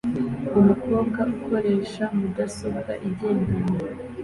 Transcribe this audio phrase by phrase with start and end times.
[0.59, 3.77] Umukobwa ukoresha mudasobwa igendanwa